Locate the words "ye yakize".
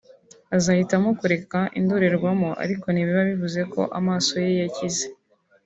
4.43-5.05